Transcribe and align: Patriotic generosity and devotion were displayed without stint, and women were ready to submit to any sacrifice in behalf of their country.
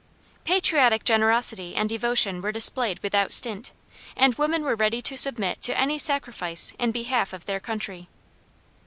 Patriotic 0.45 1.03
generosity 1.03 1.75
and 1.75 1.87
devotion 1.87 2.41
were 2.41 2.51
displayed 2.51 2.97
without 3.03 3.31
stint, 3.31 3.71
and 4.15 4.33
women 4.33 4.63
were 4.63 4.73
ready 4.75 4.99
to 5.03 5.15
submit 5.15 5.61
to 5.61 5.79
any 5.79 5.99
sacrifice 5.99 6.73
in 6.79 6.89
behalf 6.91 7.33
of 7.33 7.45
their 7.45 7.59
country. 7.59 8.07